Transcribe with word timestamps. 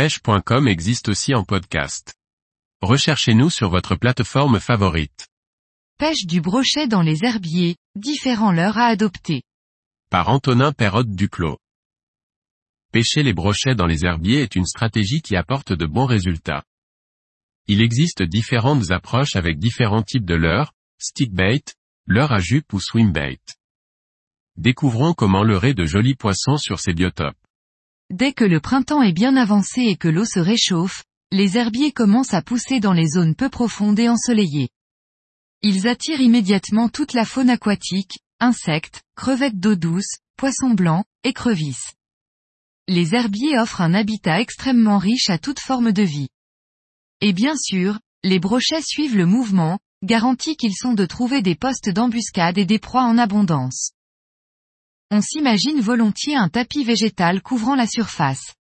pêche.com 0.00 0.66
existe 0.66 1.10
aussi 1.10 1.34
en 1.34 1.44
podcast. 1.44 2.14
Recherchez-nous 2.80 3.50
sur 3.50 3.68
votre 3.68 3.96
plateforme 3.96 4.58
favorite. 4.58 5.28
Pêche 5.98 6.24
du 6.24 6.40
brochet 6.40 6.86
dans 6.86 7.02
les 7.02 7.22
herbiers, 7.22 7.76
différents 7.96 8.50
leurres 8.50 8.78
à 8.78 8.86
adopter. 8.86 9.42
Par 10.08 10.30
Antonin 10.30 10.72
Perrotte 10.72 11.14
Duclos. 11.14 11.58
Pêcher 12.92 13.22
les 13.22 13.34
brochets 13.34 13.74
dans 13.74 13.84
les 13.86 14.06
herbiers 14.06 14.40
est 14.40 14.56
une 14.56 14.64
stratégie 14.64 15.20
qui 15.20 15.36
apporte 15.36 15.74
de 15.74 15.84
bons 15.84 16.06
résultats. 16.06 16.64
Il 17.66 17.82
existe 17.82 18.22
différentes 18.22 18.92
approches 18.92 19.36
avec 19.36 19.58
différents 19.58 20.02
types 20.02 20.24
de 20.24 20.34
leurres, 20.34 20.72
stickbait, 20.96 21.74
leurre 22.06 22.32
à 22.32 22.40
jupe 22.40 22.72
ou 22.72 22.80
swimbait. 22.80 23.38
Découvrons 24.56 25.12
comment 25.12 25.42
leurrer 25.42 25.74
de 25.74 25.84
jolis 25.84 26.16
poissons 26.16 26.56
sur 26.56 26.80
ces 26.80 26.94
biotopes. 26.94 27.36
Dès 28.10 28.32
que 28.32 28.44
le 28.44 28.58
printemps 28.58 29.02
est 29.02 29.12
bien 29.12 29.36
avancé 29.36 29.82
et 29.82 29.96
que 29.96 30.08
l'eau 30.08 30.24
se 30.24 30.40
réchauffe, 30.40 31.04
les 31.30 31.56
herbiers 31.56 31.92
commencent 31.92 32.34
à 32.34 32.42
pousser 32.42 32.80
dans 32.80 32.92
les 32.92 33.06
zones 33.06 33.36
peu 33.36 33.48
profondes 33.48 34.00
et 34.00 34.08
ensoleillées. 34.08 34.70
Ils 35.62 35.86
attirent 35.86 36.20
immédiatement 36.20 36.88
toute 36.88 37.12
la 37.12 37.24
faune 37.24 37.50
aquatique, 37.50 38.18
insectes, 38.40 39.02
crevettes 39.14 39.60
d'eau 39.60 39.76
douce, 39.76 40.16
poissons 40.36 40.70
blancs, 40.70 41.04
écrevisses. 41.22 41.94
Les 42.88 43.14
herbiers 43.14 43.56
offrent 43.60 43.82
un 43.82 43.94
habitat 43.94 44.40
extrêmement 44.40 44.98
riche 44.98 45.30
à 45.30 45.38
toute 45.38 45.60
forme 45.60 45.92
de 45.92 46.02
vie. 46.02 46.28
Et 47.20 47.32
bien 47.32 47.54
sûr, 47.56 48.00
les 48.24 48.40
brochets 48.40 48.82
suivent 48.82 49.16
le 49.16 49.26
mouvement, 49.26 49.78
garantie 50.02 50.56
qu'ils 50.56 50.74
sont 50.74 50.94
de 50.94 51.06
trouver 51.06 51.42
des 51.42 51.54
postes 51.54 51.90
d'embuscade 51.90 52.58
et 52.58 52.64
des 52.64 52.80
proies 52.80 53.04
en 53.04 53.18
abondance. 53.18 53.92
On 55.12 55.20
s'imagine 55.20 55.80
volontiers 55.80 56.36
un 56.36 56.48
tapis 56.48 56.84
végétal 56.84 57.42
couvrant 57.42 57.74
la 57.74 57.86
surface. 57.86 58.54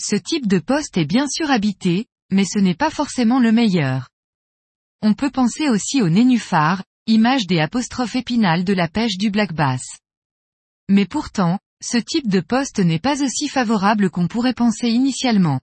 Ce 0.00 0.14
type 0.14 0.46
de 0.46 0.60
poste 0.60 0.96
est 0.96 1.04
bien 1.04 1.26
sûr 1.28 1.50
habité, 1.50 2.06
mais 2.30 2.44
ce 2.44 2.60
n'est 2.60 2.76
pas 2.76 2.90
forcément 2.90 3.40
le 3.40 3.50
meilleur. 3.50 4.08
On 5.02 5.14
peut 5.14 5.30
penser 5.30 5.68
aussi 5.68 6.00
au 6.00 6.08
nénuphar, 6.08 6.84
image 7.08 7.46
des 7.48 7.58
apostrophes 7.58 8.14
épinales 8.14 8.62
de 8.62 8.72
la 8.74 8.86
pêche 8.86 9.16
du 9.16 9.30
black 9.30 9.52
bass. 9.52 9.82
Mais 10.88 11.04
pourtant, 11.04 11.58
ce 11.82 11.98
type 11.98 12.28
de 12.28 12.40
poste 12.40 12.78
n'est 12.78 13.00
pas 13.00 13.22
aussi 13.22 13.48
favorable 13.48 14.10
qu'on 14.10 14.28
pourrait 14.28 14.54
penser 14.54 14.88
initialement. 14.88 15.60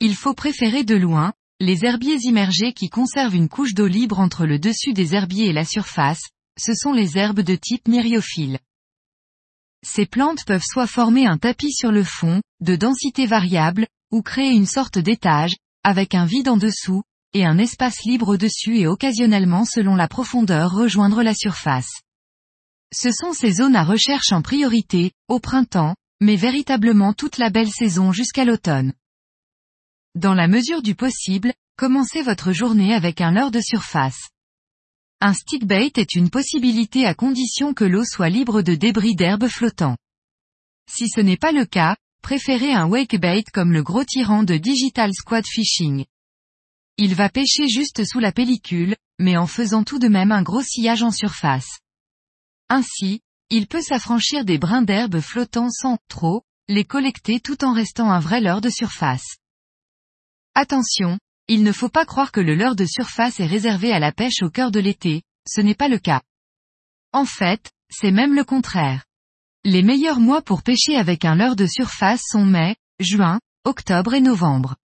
Il 0.00 0.14
faut 0.16 0.34
préférer 0.34 0.84
de 0.84 0.96
loin, 0.96 1.34
les 1.60 1.84
herbiers 1.84 2.18
immergés 2.22 2.72
qui 2.72 2.88
conservent 2.88 3.34
une 3.34 3.48
couche 3.48 3.74
d'eau 3.74 3.86
libre 3.86 4.20
entre 4.20 4.46
le 4.46 4.58
dessus 4.58 4.94
des 4.94 5.14
herbiers 5.14 5.48
et 5.48 5.52
la 5.52 5.64
surface, 5.64 6.22
ce 6.58 6.74
sont 6.74 6.92
les 6.92 7.18
herbes 7.18 7.40
de 7.40 7.56
type 7.56 7.88
myriophylle. 7.88 8.58
Ces 9.84 10.06
plantes 10.06 10.44
peuvent 10.46 10.64
soit 10.64 10.86
former 10.86 11.26
un 11.26 11.36
tapis 11.36 11.72
sur 11.72 11.92
le 11.92 12.04
fond, 12.04 12.40
de 12.60 12.74
densité 12.74 13.26
variable, 13.26 13.86
ou 14.10 14.22
créer 14.22 14.52
une 14.52 14.66
sorte 14.66 14.98
d'étage, 14.98 15.54
avec 15.84 16.14
un 16.14 16.24
vide 16.24 16.48
en 16.48 16.56
dessous, 16.56 17.02
et 17.34 17.44
un 17.44 17.58
espace 17.58 18.02
libre 18.04 18.28
au-dessus 18.28 18.78
et 18.78 18.86
occasionnellement 18.86 19.64
selon 19.64 19.94
la 19.94 20.08
profondeur 20.08 20.70
rejoindre 20.70 21.22
la 21.22 21.34
surface. 21.34 22.00
Ce 22.94 23.10
sont 23.10 23.32
ces 23.32 23.52
zones 23.52 23.76
à 23.76 23.84
recherche 23.84 24.32
en 24.32 24.40
priorité, 24.40 25.12
au 25.28 25.40
printemps, 25.40 25.96
mais 26.20 26.36
véritablement 26.36 27.12
toute 27.12 27.38
la 27.38 27.50
belle 27.50 27.70
saison 27.70 28.12
jusqu'à 28.12 28.44
l'automne. 28.44 28.94
Dans 30.14 30.34
la 30.34 30.46
mesure 30.46 30.80
du 30.80 30.94
possible, 30.94 31.52
commencez 31.76 32.22
votre 32.22 32.52
journée 32.52 32.94
avec 32.94 33.20
un 33.20 33.32
leurre 33.32 33.50
de 33.50 33.60
surface. 33.60 34.30
Un 35.26 35.32
stickbait 35.32 35.90
est 35.96 36.16
une 36.16 36.28
possibilité 36.28 37.06
à 37.06 37.14
condition 37.14 37.72
que 37.72 37.84
l'eau 37.84 38.04
soit 38.04 38.28
libre 38.28 38.60
de 38.60 38.74
débris 38.74 39.14
d'herbes 39.14 39.48
flottants. 39.48 39.96
Si 40.86 41.08
ce 41.08 41.22
n'est 41.22 41.38
pas 41.38 41.50
le 41.50 41.64
cas, 41.64 41.96
préférez 42.20 42.74
un 42.74 42.86
wakebait 42.86 43.44
comme 43.50 43.72
le 43.72 43.82
gros 43.82 44.04
tyran 44.04 44.42
de 44.42 44.58
Digital 44.58 45.14
Squad 45.14 45.46
Fishing. 45.46 46.04
Il 46.98 47.14
va 47.14 47.30
pêcher 47.30 47.68
juste 47.68 48.04
sous 48.04 48.18
la 48.18 48.32
pellicule, 48.32 48.96
mais 49.18 49.38
en 49.38 49.46
faisant 49.46 49.82
tout 49.82 49.98
de 49.98 50.08
même 50.08 50.30
un 50.30 50.42
gros 50.42 50.60
sillage 50.60 51.02
en 51.02 51.10
surface. 51.10 51.78
Ainsi, 52.68 53.22
il 53.48 53.66
peut 53.66 53.80
s'affranchir 53.80 54.44
des 54.44 54.58
brins 54.58 54.82
d'herbe 54.82 55.20
flottants 55.20 55.70
sans, 55.70 55.96
trop, 56.08 56.42
les 56.68 56.84
collecter 56.84 57.40
tout 57.40 57.64
en 57.64 57.72
restant 57.72 58.10
un 58.10 58.20
vrai 58.20 58.42
leurre 58.42 58.60
de 58.60 58.68
surface. 58.68 59.38
Attention, 60.54 61.18
il 61.48 61.62
ne 61.62 61.72
faut 61.72 61.88
pas 61.88 62.06
croire 62.06 62.32
que 62.32 62.40
le 62.40 62.54
leurre 62.54 62.76
de 62.76 62.86
surface 62.86 63.40
est 63.40 63.46
réservé 63.46 63.92
à 63.92 63.98
la 63.98 64.12
pêche 64.12 64.42
au 64.42 64.50
cœur 64.50 64.70
de 64.70 64.80
l'été, 64.80 65.22
ce 65.46 65.60
n'est 65.60 65.74
pas 65.74 65.88
le 65.88 65.98
cas. 65.98 66.22
En 67.12 67.26
fait, 67.26 67.70
c'est 67.90 68.10
même 68.10 68.34
le 68.34 68.44
contraire. 68.44 69.04
Les 69.64 69.82
meilleurs 69.82 70.20
mois 70.20 70.42
pour 70.42 70.62
pêcher 70.62 70.96
avec 70.96 71.24
un 71.24 71.34
leurre 71.34 71.56
de 71.56 71.66
surface 71.66 72.22
sont 72.26 72.44
mai, 72.44 72.76
juin, 72.98 73.40
octobre 73.64 74.14
et 74.14 74.20
novembre. 74.20 74.76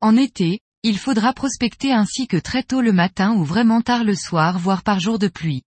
En 0.00 0.16
été, 0.16 0.60
il 0.82 0.98
faudra 0.98 1.32
prospecter 1.32 1.92
ainsi 1.92 2.26
que 2.26 2.36
très 2.36 2.62
tôt 2.62 2.80
le 2.80 2.92
matin 2.92 3.34
ou 3.34 3.44
vraiment 3.44 3.80
tard 3.80 4.04
le 4.04 4.14
soir 4.14 4.58
voire 4.58 4.82
par 4.82 5.00
jour 5.00 5.18
de 5.18 5.28
pluie. 5.28 5.62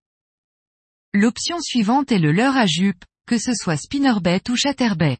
L'option 1.14 1.60
suivante 1.60 2.12
est 2.12 2.20
le 2.20 2.32
leurre 2.32 2.58
à 2.58 2.68
jupe, 2.68 3.04
que 3.26 3.38
ce 3.38 3.54
soit 3.54 3.78
spinnerbait 3.78 4.42
ou 4.50 4.56
chatterbait. 4.56 5.18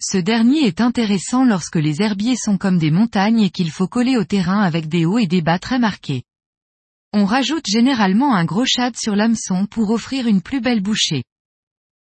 Ce 0.00 0.16
dernier 0.16 0.60
est 0.60 0.80
intéressant 0.80 1.44
lorsque 1.44 1.76
les 1.76 2.02
herbiers 2.02 2.36
sont 2.36 2.56
comme 2.56 2.78
des 2.78 2.92
montagnes 2.92 3.40
et 3.40 3.50
qu'il 3.50 3.70
faut 3.70 3.88
coller 3.88 4.16
au 4.16 4.24
terrain 4.24 4.62
avec 4.62 4.88
des 4.88 5.04
hauts 5.04 5.18
et 5.18 5.26
des 5.26 5.42
bas 5.42 5.58
très 5.58 5.80
marqués. 5.80 6.22
On 7.12 7.24
rajoute 7.24 7.66
généralement 7.66 8.36
un 8.36 8.44
gros 8.44 8.64
shad 8.64 8.96
sur 8.96 9.16
l'hameçon 9.16 9.66
pour 9.66 9.90
offrir 9.90 10.28
une 10.28 10.40
plus 10.40 10.60
belle 10.60 10.80
bouchée. 10.80 11.24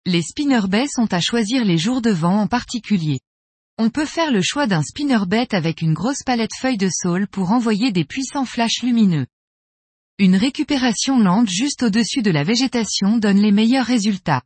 Les 0.06 0.22
spinnerbait 0.22 0.87
sont 0.89 1.12
à 1.12 1.21
choisir 1.21 1.65
les 1.65 1.77
jours 1.77 2.00
de 2.00 2.11
vent 2.11 2.41
en 2.41 2.47
particulier. 2.47 3.21
On 3.77 3.91
peut 3.91 4.06
faire 4.06 4.31
le 4.31 4.41
choix 4.41 4.66
d'un 4.66 4.83
spinnerbait 4.83 5.55
avec 5.55 5.83
une 5.83 5.95
grosse 5.95 6.22
palette 6.25 6.55
feuille 6.59 6.78
de 6.78 6.89
saule 6.91 7.27
pour 7.27 7.51
envoyer 7.51 7.93
des 7.93 8.05
puissants 8.05 8.47
flashs 8.47 8.83
lumineux. 8.83 9.27
Une 10.19 10.37
récupération 10.37 11.19
lente 11.19 11.51
juste 11.51 11.83
au-dessus 11.83 12.22
de 12.22 12.31
la 12.31 12.45
végétation 12.45 13.19
donne 13.19 13.43
les 13.43 13.53
meilleurs 13.53 13.87
résultats. 13.87 14.43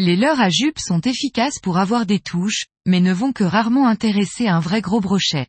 Les 0.00 0.14
leurres 0.14 0.40
à 0.40 0.48
jupe 0.48 0.78
sont 0.78 1.00
efficaces 1.00 1.58
pour 1.60 1.76
avoir 1.76 2.06
des 2.06 2.20
touches, 2.20 2.66
mais 2.86 3.00
ne 3.00 3.12
vont 3.12 3.32
que 3.32 3.42
rarement 3.42 3.88
intéresser 3.88 4.46
un 4.46 4.60
vrai 4.60 4.80
gros 4.80 5.00
brochet. 5.00 5.48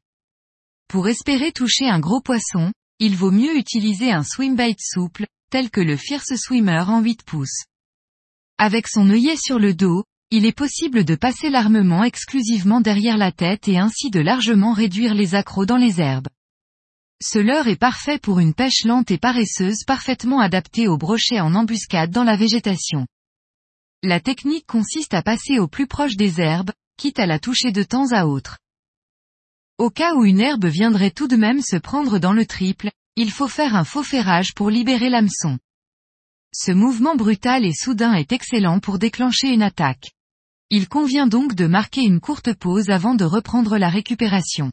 Pour 0.87 1.07
espérer 1.07 1.51
toucher 1.51 1.87
un 1.87 1.99
gros 1.99 2.19
poisson, 2.19 2.73
il 2.97 3.15
vaut 3.15 3.29
mieux 3.29 3.55
utiliser 3.55 4.11
un 4.11 4.23
swimbait 4.23 4.73
souple, 4.79 5.27
tel 5.51 5.69
que 5.69 5.81
le 5.81 5.95
Fierce 5.95 6.35
Swimmer 6.35 6.85
en 6.87 6.99
8 7.01 7.21
pouces. 7.21 7.65
Avec 8.57 8.87
son 8.87 9.11
œillet 9.11 9.35
sur 9.37 9.59
le 9.59 9.75
dos, 9.75 10.03
il 10.31 10.47
est 10.47 10.57
possible 10.57 11.05
de 11.05 11.13
passer 11.13 11.51
l'armement 11.51 12.03
exclusivement 12.03 12.81
derrière 12.81 13.17
la 13.17 13.31
tête 13.31 13.67
et 13.67 13.77
ainsi 13.77 14.09
de 14.09 14.19
largement 14.19 14.73
réduire 14.73 15.13
les 15.13 15.35
accros 15.35 15.67
dans 15.67 15.77
les 15.77 16.01
herbes. 16.01 16.27
Ce 17.21 17.37
leurre 17.37 17.67
est 17.67 17.75
parfait 17.75 18.17
pour 18.17 18.39
une 18.39 18.55
pêche 18.55 18.83
lente 18.83 19.11
et 19.11 19.19
paresseuse 19.19 19.83
parfaitement 19.85 20.39
adaptée 20.39 20.87
au 20.87 20.97
brochet 20.97 21.39
en 21.39 21.53
embuscade 21.53 22.09
dans 22.09 22.23
la 22.23 22.35
végétation. 22.35 23.05
La 24.01 24.21
technique 24.21 24.65
consiste 24.65 25.13
à 25.13 25.21
passer 25.21 25.59
au 25.59 25.67
plus 25.67 25.85
proche 25.85 26.15
des 26.15 26.39
herbes, 26.39 26.71
quitte 26.95 27.19
à 27.19 27.25
la 27.25 27.37
toucher 27.37 27.73
de 27.73 27.83
temps 27.83 28.11
à 28.13 28.25
autre. 28.25 28.57
Au 29.77 29.89
cas 29.89 30.15
où 30.15 30.23
une 30.23 30.39
herbe 30.39 30.65
viendrait 30.65 31.11
tout 31.11 31.27
de 31.27 31.35
même 31.35 31.61
se 31.61 31.75
prendre 31.75 32.17
dans 32.17 32.31
le 32.31 32.45
triple, 32.45 32.91
il 33.17 33.29
faut 33.29 33.49
faire 33.49 33.75
un 33.75 33.83
faux 33.83 34.03
ferrage 34.03 34.53
pour 34.53 34.69
libérer 34.69 35.09
l'hameçon. 35.09 35.59
Ce 36.53 36.71
mouvement 36.71 37.17
brutal 37.17 37.65
et 37.65 37.73
soudain 37.73 38.13
est 38.13 38.31
excellent 38.31 38.79
pour 38.79 38.99
déclencher 38.99 39.49
une 39.49 39.63
attaque. 39.63 40.11
Il 40.69 40.87
convient 40.87 41.27
donc 41.27 41.53
de 41.53 41.67
marquer 41.67 42.01
une 42.01 42.21
courte 42.21 42.53
pause 42.53 42.89
avant 42.89 43.15
de 43.15 43.25
reprendre 43.25 43.77
la 43.77 43.89
récupération. 43.89 44.71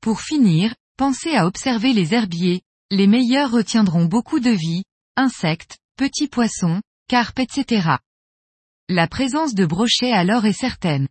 Pour 0.00 0.20
finir, 0.20 0.74
pensez 0.96 1.34
à 1.34 1.46
observer 1.46 1.92
les 1.92 2.14
herbiers, 2.14 2.62
les 2.90 3.08
meilleurs 3.08 3.50
retiendront 3.50 4.04
beaucoup 4.04 4.38
de 4.38 4.50
vie, 4.50 4.84
insectes, 5.16 5.78
petits 5.98 6.28
poissons, 6.28 6.80
carpes 7.08 7.40
etc. 7.40 7.96
La 8.88 9.08
présence 9.08 9.52
de 9.52 9.66
brochets 9.66 10.12
alors 10.12 10.46
est 10.46 10.52
certaine. 10.52 11.08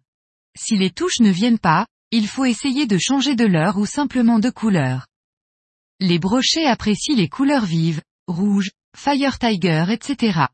Si 0.57 0.77
les 0.77 0.91
touches 0.91 1.19
ne 1.19 1.29
viennent 1.29 1.59
pas, 1.59 1.85
il 2.11 2.25
faut 2.25 2.45
essayer 2.45 2.87
de 2.87 2.97
changer 2.97 3.35
de 3.35 3.45
leurre 3.45 3.77
ou 3.77 3.85
simplement 3.85 4.39
de 4.39 4.49
couleur. 4.49 5.05
Les 5.99 6.19
brochets 6.19 6.65
apprécient 6.65 7.17
les 7.17 7.27
couleurs 7.27 7.65
vives, 7.65 8.01
rouge, 8.27 8.69
fire 8.95 9.37
tiger 9.37 9.87
etc. 9.89 10.45